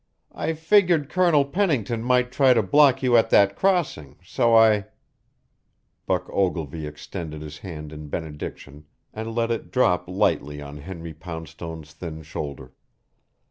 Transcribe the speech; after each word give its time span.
I 0.33 0.53
figured 0.53 1.09
Colonel 1.11 1.45
Pennington 1.45 2.01
might 2.01 2.31
try 2.31 2.55
to 2.55 2.63
block 2.63 3.03
you 3.03 3.15
at 3.17 3.29
that 3.29 3.55
crossing 3.55 4.15
so 4.25 4.55
I" 4.55 4.85
Buck 6.07 6.27
Ogilvy 6.33 6.87
extended 6.87 7.43
his 7.43 7.59
hand 7.59 7.93
in 7.93 8.07
benediction 8.07 8.85
and 9.13 9.35
let 9.35 9.51
it 9.51 9.69
drop 9.69 10.07
lightly 10.09 10.59
on 10.59 10.77
Henry 10.77 11.13
Poundstone's 11.13 11.93
thin 11.93 12.23
shoulder. 12.23 12.73